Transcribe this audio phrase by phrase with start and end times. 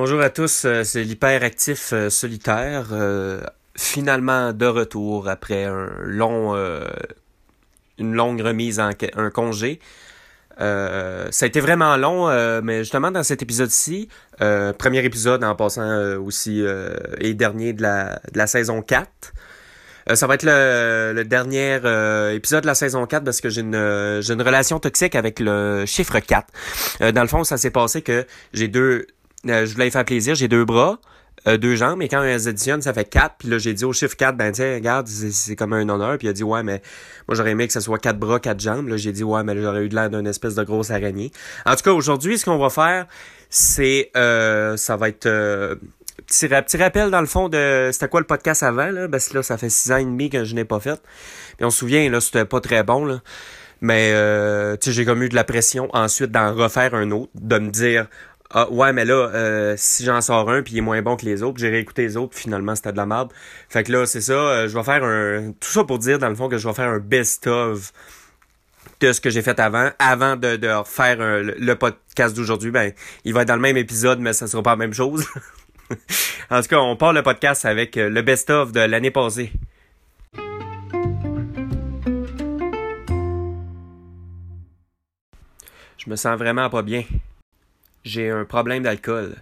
[0.00, 3.40] Bonjour à tous, euh, c'est l'hyperactif euh, solitaire, euh,
[3.76, 6.54] finalement de retour après un long,
[7.98, 9.80] une longue remise en un congé.
[10.56, 12.28] ça a été vraiment long,
[12.62, 14.08] mais justement dans cet épisode-ci,
[14.78, 16.64] premier épisode en passant aussi
[17.18, 19.08] et dernier de la, de la saison 4.
[20.14, 21.76] ça va être le, dernier
[22.34, 26.20] épisode de la saison 4 parce que j'ai une, une relation toxique avec le chiffre
[26.20, 27.12] 4.
[27.12, 29.06] dans le fond, ça s'est passé que j'ai deux,
[29.46, 30.98] euh, je voulais faire plaisir, j'ai deux bras,
[31.46, 33.36] euh, deux jambes, et quand on les ça fait quatre.
[33.38, 36.18] Puis là, j'ai dit au chiffre 4, ben tiens, regarde, c'est comme un honneur.
[36.18, 36.82] Puis il a dit, ouais, mais
[37.28, 38.88] moi j'aurais aimé que ça soit quatre bras, quatre jambes.
[38.88, 41.30] Là, j'ai dit, ouais, mais j'aurais eu de l'air d'une espèce de grosse araignée.
[41.64, 43.06] En tout cas, aujourd'hui, ce qu'on va faire,
[43.50, 45.26] c'est, euh, ça va être...
[45.26, 45.76] Euh,
[46.26, 49.08] petit, rappel dans le fond de c'était quoi le podcast avant là?
[49.08, 51.00] Parce que là ça fait six ans et demi que je n'ai pas fait
[51.56, 53.22] puis on se souvient là c'était pas très bon là
[53.80, 57.30] mais euh, tu sais j'ai comme eu de la pression ensuite d'en refaire un autre
[57.34, 58.08] de me dire
[58.50, 61.26] ah ouais mais là euh, si j'en sors un puis il est moins bon que
[61.26, 63.30] les autres j'ai réécouté les autres finalement c'était de la merde.
[63.68, 66.30] Fait que là c'est ça euh, je vais faire un tout ça pour dire dans
[66.30, 67.92] le fond que je vais faire un best of
[69.00, 72.70] de ce que j'ai fait avant avant de, de faire le podcast d'aujourd'hui.
[72.70, 72.92] Ben
[73.24, 75.26] il va être dans le même épisode mais ça sera pas la même chose.
[76.50, 79.52] En tout cas on part le podcast avec euh, le best of de l'année passée.
[85.96, 87.04] Je me sens vraiment pas bien
[88.08, 89.36] j'ai un problème d'alcool.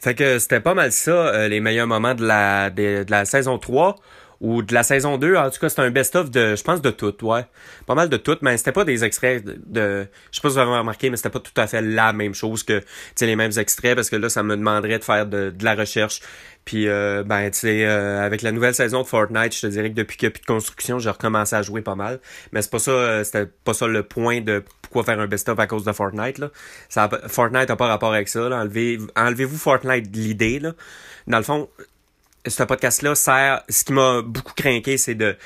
[0.00, 3.58] Fait que c'était pas mal ça, euh, les meilleurs moments de la, de, la saison
[3.58, 3.96] 3
[4.44, 5.36] ou de la saison 2.
[5.36, 7.46] En tout cas, c'était un best-of de, je pense, de tout, ouais.
[7.86, 10.58] Pas mal de tout, mais c'était pas des extraits de, je sais pas si vous
[10.58, 13.36] avez remarqué, mais c'était pas tout à fait la même chose que, tu sais, les
[13.36, 16.20] mêmes extraits, parce que là, ça me demanderait de faire de, de la recherche.
[16.66, 19.88] Puis, euh, ben, tu sais, euh, avec la nouvelle saison de Fortnite, je te dirais
[19.88, 22.20] que depuis qu'il n'y a plus de construction, j'ai recommencé à jouer pas mal.
[22.52, 25.66] Mais c'est pas ça, c'était pas ça le point de pourquoi faire un best-of à
[25.66, 26.50] cause de Fortnite, là.
[26.90, 28.60] Ça Fortnite a pas rapport avec ça, là.
[28.60, 30.72] Enlevez, enlevez-vous Fortnite de l'idée, là.
[31.26, 31.70] Dans le fond,
[32.46, 33.62] ce podcast-là sert.
[33.68, 35.36] Ce qui m'a beaucoup craqué, c'est de.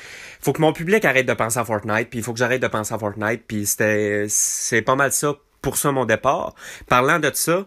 [0.40, 2.68] Faut que mon public arrête de penser à Fortnite, puis il faut que j'arrête de
[2.68, 4.26] penser à Fortnite, puis c'était.
[4.28, 6.54] C'est pas mal ça pour ça mon départ.
[6.88, 7.66] Parlant de ça,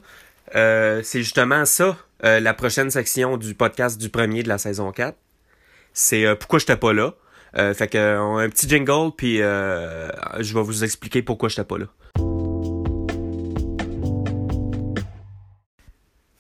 [0.56, 4.92] euh, c'est justement ça, euh, la prochaine section du podcast du premier de la saison
[4.92, 5.18] 4.
[5.94, 7.13] C'est euh, pourquoi j'étais pas là.
[7.53, 11.86] fait que un petit jingle, puis je vais vous expliquer pourquoi j'étais pas là.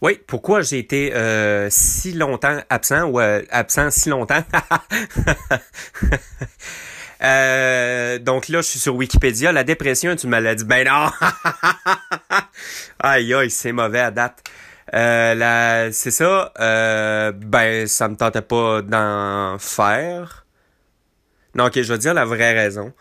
[0.01, 4.41] Oui, pourquoi j'ai été euh, si longtemps absent ou euh, absent si longtemps?
[7.23, 9.51] euh, donc là, je suis sur Wikipédia.
[9.51, 10.63] La dépression est une maladie.
[10.63, 11.11] Ben non!
[12.99, 14.41] aïe aïe, c'est mauvais à date.
[14.95, 16.51] Euh, c'est ça.
[16.59, 20.47] Euh, ben, ça me tentait pas d'en faire.
[21.53, 22.91] Non, ok, je vais dire la vraie raison.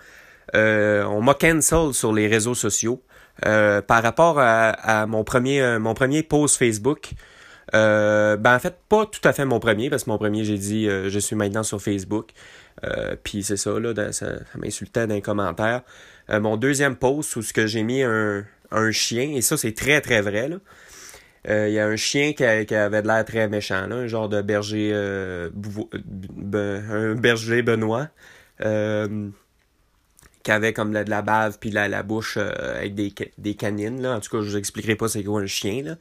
[0.55, 3.03] Euh, on m'a cancel sur les réseaux sociaux.
[3.47, 7.11] Euh, par rapport à, mon premier euh, mon premier post Facebook.
[7.73, 10.59] Euh, ben en fait pas tout à fait mon premier parce que mon premier j'ai
[10.59, 12.31] dit je suis maintenant sur Facebook.
[13.23, 15.83] Puis c'est ça là, ça, m'insultait dans les commentaires.
[16.29, 20.01] mon deuxième post où ce que j'ai mis un, un chien et ça c'est très
[20.01, 20.51] très vrai.
[21.49, 24.29] Il y a un chien qui, qui avait de l'air très méchant, là, un genre
[24.29, 25.51] de berger, un
[27.15, 28.09] berger Benoît
[30.43, 34.01] qui avait comme de la bave puis la, la bouche euh, avec des, des canines.
[34.01, 34.17] Là.
[34.17, 35.83] En tout cas, je vous expliquerai pas c'est quoi un chien.
[35.83, 35.97] Là.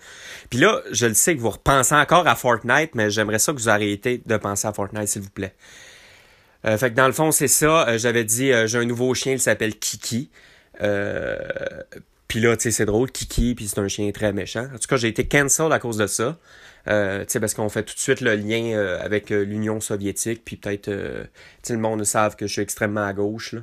[0.50, 3.58] Puis là, je le sais que vous repensez encore à Fortnite, mais j'aimerais ça que
[3.58, 5.54] vous arrêtiez de penser à Fortnite, s'il vous plaît.
[6.66, 7.88] Euh, fait que dans le fond, c'est ça.
[7.88, 10.30] Euh, j'avais dit, j'ai un nouveau chien, il s'appelle Kiki.
[12.28, 14.68] puis là, tu sais, c'est drôle, Kiki, puis c'est un chien très méchant.
[14.74, 16.38] En tout cas, j'ai été cancel à cause de ça.
[16.88, 21.78] Euh, parce qu'on fait tout de suite le lien avec l'Union soviétique, puis peut-être, le
[21.78, 23.52] monde savent que je suis extrêmement à gauche.
[23.52, 23.62] Là.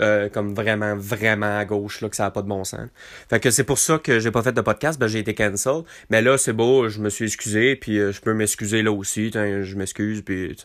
[0.00, 2.88] Euh, comme vraiment, vraiment à gauche, là, que ça n'a pas de bon sens.
[3.28, 5.82] Fait que c'est pour ça que j'ai pas fait de podcast, ben j'ai été cancel.
[6.08, 9.30] Mais là, c'est beau, je me suis excusé, puis euh, je peux m'excuser là aussi.
[9.30, 10.56] Je m'excuse, puis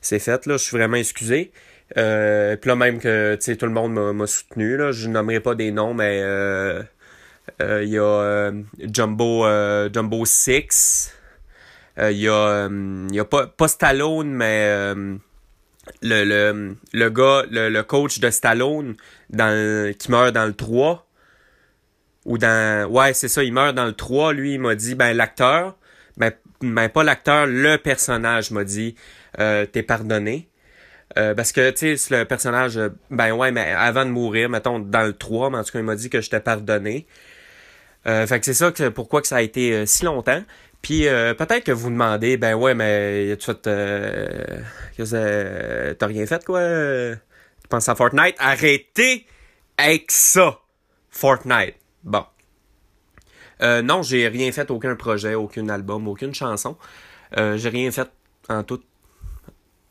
[0.00, 1.52] c'est fait, là, je suis vraiment excusé.
[1.96, 5.70] Euh, puis là, même que tout le monde m'a soutenu, là, je nommerai pas des
[5.70, 6.18] noms, mais
[7.60, 8.52] il y a
[8.92, 9.46] Jumbo,
[9.94, 11.14] Jumbo 6.
[11.96, 12.68] Il y a,
[13.12, 14.94] y a pas, pas Stallone, mais
[16.02, 18.96] le, le, le gars, le, le coach de Stallone
[19.30, 21.08] dans, qui meurt dans le 3.
[22.24, 22.88] Ou dans.
[22.88, 24.32] Ouais, c'est ça, il meurt dans le 3.
[24.32, 25.76] Lui, il m'a dit, ben, l'acteur,
[26.16, 28.94] ben, ben pas l'acteur, le personnage m'a dit,
[29.40, 30.48] euh, t'es pardonné.
[31.18, 32.80] Euh, parce que, tu sais, le personnage,
[33.10, 35.84] ben ouais, mais avant de mourir, mettons, dans le 3, mais en tout cas, il
[35.84, 37.06] m'a dit que j'étais pardonné.
[38.06, 40.42] Euh, fait que c'est ça que pourquoi que ça a été euh, si longtemps.
[40.82, 44.60] Puis euh, peut-être que vous demandez, ben ouais, mais tu fait, euh,
[45.94, 48.34] t'as rien fait quoi Tu penses à Fortnite?
[48.38, 49.26] Arrêtez
[49.78, 50.58] avec ça,
[51.08, 51.76] Fortnite.
[52.02, 52.24] Bon.
[53.62, 56.76] Euh, non, j'ai rien fait, aucun projet, aucun album, aucune chanson.
[57.36, 58.10] Euh, j'ai rien fait
[58.48, 58.80] en tout.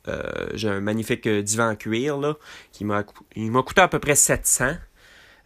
[0.08, 2.36] Euh, j'ai un magnifique divan en cuir là,
[2.72, 3.04] qui m'a
[3.36, 4.74] il m'a coûté à peu près 700.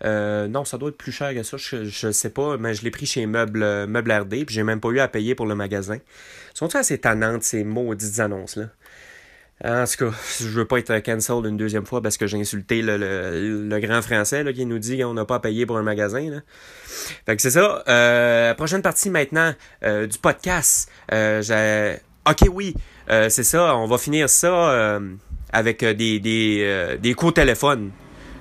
[0.04, 2.84] Euh, non, ça doit être plus cher que ça, je, je sais pas, mais je
[2.84, 5.56] l'ai pris chez Meuble, Meuble RD, puis j'ai même pas eu à payer pour le
[5.56, 5.98] magasin.
[6.54, 8.66] Sont-ils assez tannantes, ces maudites annonces-là?
[9.64, 12.82] En tout cas, je veux pas être cancel une deuxième fois parce que j'ai insulté
[12.82, 16.30] le, le, grand français qui nous dit qu'on n'a pas à payer pour un magasin.
[16.30, 16.40] Là.
[17.26, 17.84] Fait que c'est ça.
[17.88, 19.54] Euh, prochaine partie maintenant
[19.84, 20.90] euh, du podcast.
[21.14, 21.96] Euh.
[22.28, 22.74] Ok, oui,
[23.12, 23.76] euh, c'est ça.
[23.78, 25.00] On va finir ça euh,
[25.54, 27.92] avec des, des, euh, des coups téléphone.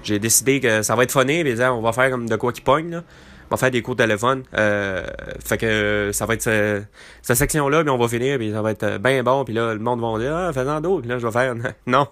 [0.05, 2.61] J'ai décidé que ça va être funny, mais on va faire comme de quoi qui
[2.61, 2.91] pogne.
[2.91, 3.03] Là.
[3.47, 4.43] On va faire des cours de téléphone.
[4.55, 5.03] Euh,
[5.43, 6.83] fait que ça va être ce,
[7.23, 9.81] cette section-là, puis on va finir, puis ça va être bien bon, puis là, le
[9.81, 11.55] monde va dire Ah, d'autres, puis là, je vais faire
[11.87, 12.07] Non.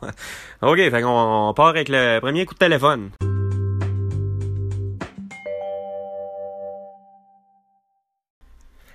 [0.63, 3.11] OK, fait qu'on on part avec le premier coup de téléphone.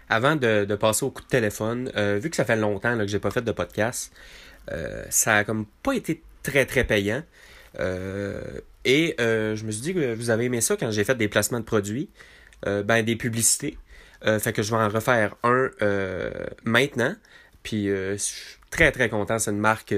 [0.09, 3.03] Avant de, de, passer au coup de téléphone, euh, vu que ça fait longtemps là,
[3.05, 4.11] que j'ai pas fait de podcast,
[4.71, 7.21] euh, ça a comme pas été très très payant.
[7.79, 8.41] Euh,
[8.85, 11.27] et euh, je me suis dit que vous avez aimé ça quand j'ai fait des
[11.27, 12.09] placements de produits,
[12.65, 13.77] euh, ben des publicités.
[14.39, 15.69] Fait que je vais en refaire un
[16.63, 17.15] maintenant.
[17.61, 19.37] Puis je suis très très content.
[19.37, 19.93] C'est une marque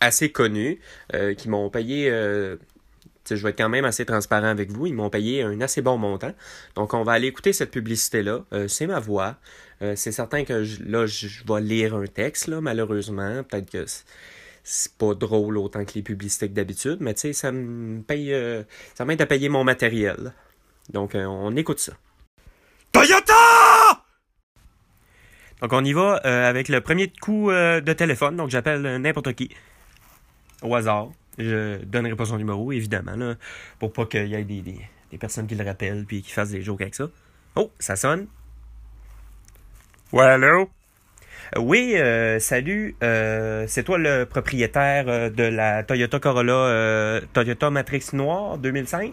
[0.00, 0.78] assez connue
[1.36, 2.08] qui m'ont payé.
[2.08, 4.86] je vais être quand même assez transparent avec vous.
[4.86, 6.32] Ils m'ont payé un assez bon montant.
[6.76, 8.44] Donc on va aller écouter cette publicité-là.
[8.68, 9.34] c'est ma voix.
[9.80, 13.42] c'est certain que là, je, je vais lire un texte, là, malheureusement.
[13.42, 13.86] Peut-être que
[14.68, 18.34] c'est pas drôle autant que les publicités que d'habitude, mais tu sais, ça me paye.
[18.34, 18.64] Euh,
[18.94, 20.34] ça m'aide à payer mon matériel.
[20.92, 21.92] Donc, euh, on écoute ça.
[22.90, 24.02] Toyota!
[25.62, 28.36] Donc, on y va euh, avec le premier coup de téléphone.
[28.36, 29.54] Donc, j'appelle n'importe qui.
[30.62, 31.10] Au hasard.
[31.38, 33.36] Je donnerai pas son numéro, évidemment, là,
[33.78, 36.62] pour pas qu'il y ait des, des, personnes qui le rappellent puis qui fassent des
[36.62, 37.08] jokes avec ça.
[37.54, 38.26] Oh, ça sonne.
[40.12, 40.36] Ouais?
[41.54, 42.96] Oui, euh, salut.
[43.02, 49.12] Euh, c'est toi le propriétaire euh, de la Toyota Corolla euh, Toyota Matrix Noire 2005?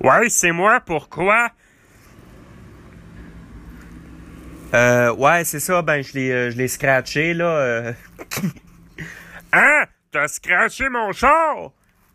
[0.00, 0.80] Ouais, c'est moi.
[0.80, 1.50] Pourquoi?
[4.74, 5.82] Euh, ouais, c'est ça.
[5.82, 7.92] Ben, je l'ai, je l'ai scratché, là.
[9.52, 9.84] hein?
[10.12, 11.72] T'as scratché mon char?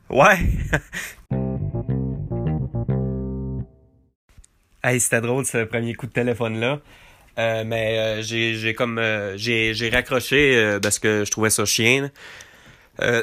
[0.09, 0.39] Ouais.
[4.83, 6.80] hey, c'était drôle ce premier coup de téléphone-là.
[7.39, 11.49] Euh, mais euh, j'ai, j'ai comme euh, j'ai, j'ai raccroché euh, parce que je trouvais
[11.49, 12.11] ça chien.
[12.99, 13.13] ça,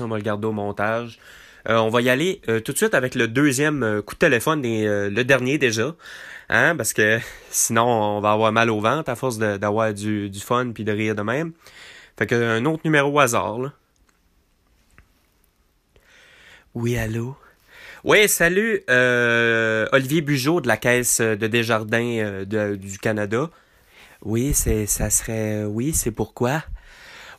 [0.00, 1.18] on va le garder au montage.
[1.66, 5.22] on va y aller tout de suite avec le deuxième coup de téléphone et le
[5.24, 5.94] dernier déjà.
[6.48, 7.18] Hein, parce que
[7.50, 10.92] sinon on va avoir mal au ventre à force d'avoir du, du fun puis de
[10.92, 11.52] rire de même.
[12.18, 13.72] Fait que un autre numéro au hasard là.
[16.74, 17.36] Oui, allô?
[18.06, 23.50] Oui, salut, euh, Olivier Bugeaud de la Caisse de Desjardins euh, de, du Canada.
[24.22, 26.62] Oui, c'est ça serait oui, c'est pourquoi?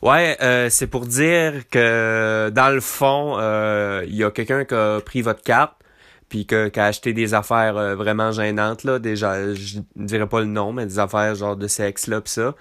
[0.02, 4.74] Ouais, euh, c'est pour dire que dans le fond, il euh, y a quelqu'un qui
[4.74, 5.72] a pris votre carte
[6.28, 10.46] puis qui a acheté des affaires euh, vraiment gênantes là, déjà je dirais pas le
[10.46, 12.54] nom, mais des affaires genre de sexe là pis ça.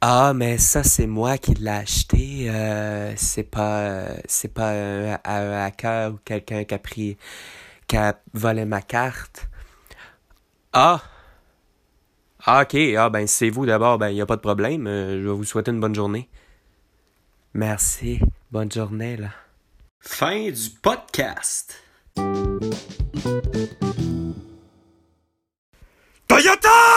[0.00, 2.48] Ah, mais ça, c'est moi qui l'ai acheté.
[2.50, 7.16] Euh, c'est pas, c'est pas un, un hacker ou quelqu'un qui a pris,
[7.88, 9.48] qui a volé ma carte.
[10.72, 11.02] Ah!
[12.44, 12.76] Ah, ok.
[12.96, 13.98] Ah, ben, c'est vous d'abord.
[13.98, 14.86] Ben, y a pas de problème.
[14.86, 16.28] Euh, je vais vous souhaiter une bonne journée.
[17.54, 18.20] Merci.
[18.52, 19.30] Bonne journée, là.
[20.00, 21.82] Fin du podcast.
[26.28, 26.87] Toyota!